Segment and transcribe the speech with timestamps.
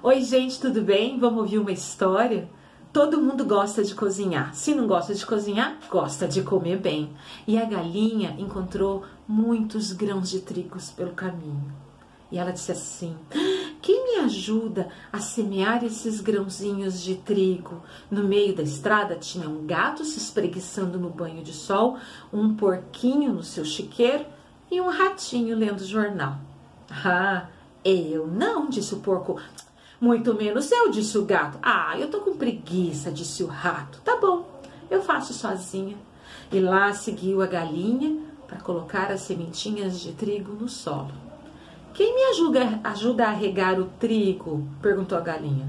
[0.00, 1.18] Oi, gente, tudo bem?
[1.18, 2.48] Vamos ouvir uma história?
[2.92, 4.54] Todo mundo gosta de cozinhar.
[4.54, 7.12] Se não gosta de cozinhar, gosta de comer bem.
[7.48, 11.74] E a galinha encontrou muitos grãos de trigo pelo caminho.
[12.30, 13.16] E ela disse assim:
[13.82, 17.82] Quem me ajuda a semear esses grãozinhos de trigo?
[18.08, 21.98] No meio da estrada tinha um gato se espreguiçando no banho de sol,
[22.32, 24.24] um porquinho no seu chiqueiro
[24.70, 26.38] e um ratinho lendo jornal.
[26.88, 27.48] Ah,
[27.84, 29.40] eu não, disse o porco.
[30.00, 31.58] Muito menos eu, disse o gato.
[31.60, 34.00] Ah, eu tô com preguiça, disse o rato.
[34.04, 34.48] Tá bom,
[34.88, 35.96] eu faço sozinha.
[36.52, 38.16] E lá seguiu a galinha
[38.46, 41.12] para colocar as sementinhas de trigo no solo.
[41.92, 44.66] Quem me ajuda, ajuda a regar o trigo?
[44.80, 45.68] perguntou a galinha.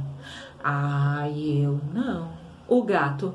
[0.63, 2.31] Ah, eu não.
[2.67, 3.33] O gato.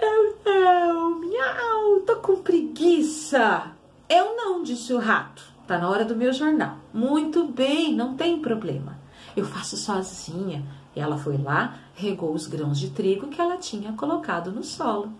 [0.00, 3.72] Eu não, miau, tô com preguiça.
[4.08, 5.42] Eu não, disse o rato.
[5.66, 6.76] Tá na hora do meu jornal.
[6.94, 8.96] Muito bem, não tem problema.
[9.36, 10.64] Eu faço sozinha.
[10.94, 15.12] E ela foi lá, regou os grãos de trigo que ela tinha colocado no solo.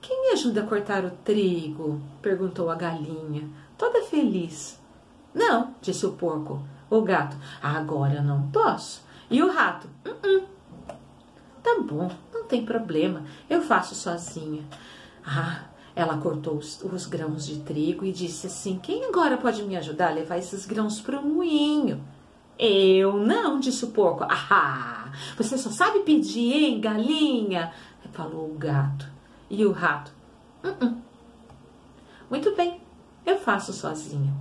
[0.00, 2.00] Quem me ajuda a cortar o trigo?
[2.20, 4.78] perguntou a galinha, toda feliz.
[5.32, 6.62] Não, disse o porco.
[6.90, 9.02] O gato, agora não posso.
[9.30, 10.44] E o rato, uh -uh.
[11.62, 14.62] tá bom, não tem problema, eu faço sozinha.
[15.24, 15.62] Ah,
[15.96, 20.08] ela cortou os, os, grãos de trigo e disse assim: Quem agora pode me ajudar
[20.08, 22.04] a levar esses grãos para o moinho?
[22.58, 24.24] Eu não, disse o porco.
[24.28, 27.72] Ah, você só sabe pedir, hein, galinha?
[28.12, 29.06] Falou o gato.
[29.50, 30.12] E o rato:
[30.62, 30.96] uh -uh.
[32.30, 32.80] Muito bem,
[33.26, 34.32] eu faço sozinha.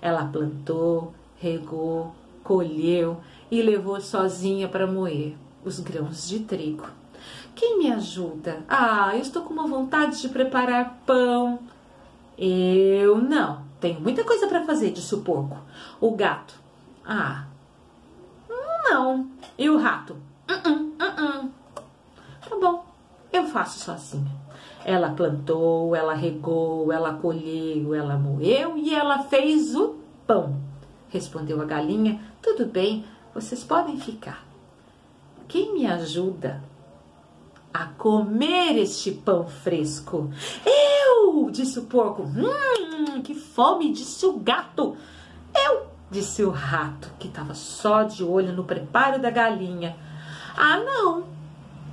[0.00, 6.86] Ela plantou, regou, colheu e levou sozinha para moer os grãos de trigo.
[7.54, 8.64] Quem me ajuda?
[8.68, 11.58] Ah, eu estou com uma vontade de preparar pão.
[12.38, 13.62] Eu não.
[13.80, 15.58] Tenho muita coisa para fazer, disse o porco.
[16.00, 16.54] O gato.
[17.10, 17.46] Ah,
[18.84, 19.30] não.
[19.56, 20.12] E o rato?
[20.46, 21.48] Uh -uh, uh
[22.46, 22.84] tá bom,
[23.32, 24.30] eu faço sozinha.
[24.84, 29.96] Ela plantou, ela regou, ela colheu, ela moeu e ela fez o
[30.26, 30.60] pão.
[31.08, 34.46] Respondeu a galinha: Tudo bem, vocês podem ficar.
[35.48, 36.62] Quem me ajuda
[37.72, 40.30] a comer este pão fresco?
[40.66, 41.50] Eu!
[41.50, 42.22] disse o porco.
[42.22, 43.92] Hum, que fome!
[43.92, 44.94] disse o gato.
[46.10, 49.94] Disse o rato, que estava só de olho no preparo da galinha.
[50.56, 51.24] Ah, não!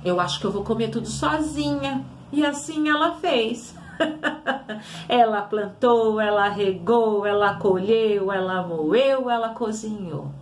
[0.04, 2.04] Eu acho que eu vou comer tudo sozinha.
[2.32, 3.74] E assim ela fez.
[5.08, 10.32] ela plantou, ela regou, ela colheu, ela moeu, ela cozinhou.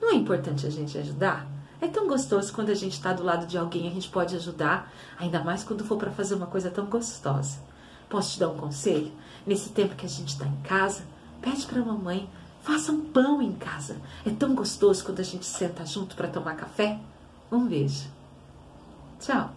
[0.00, 1.46] Não é importante a gente ajudar?
[1.80, 4.90] É tão gostoso quando a gente está do lado de alguém, a gente pode ajudar,
[5.18, 7.58] ainda mais quando for para fazer uma coisa tão gostosa.
[8.08, 9.12] Posso te dar um conselho?
[9.46, 11.02] Nesse tempo que a gente está em casa,
[11.40, 12.28] pede para a mamãe,
[12.66, 13.96] faça um pão em casa.
[14.26, 16.98] É tão gostoso quando a gente senta junto para tomar café.
[17.50, 18.08] Um beijo.
[19.20, 19.54] Tchau.